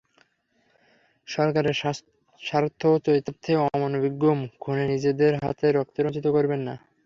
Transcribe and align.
সরকারের 1.27 1.75
স্বার্থ 2.41 2.81
চরিতার্থে 3.05 3.51
অমানবিক 3.67 4.13
গুম, 4.21 4.39
খুনে 4.61 4.85
নিজেদের 4.87 5.33
হাত 5.41 5.59
রক্তে 5.77 5.99
রঞ্জিত 6.01 6.27
করবেন 6.35 6.61
না। 6.67 6.75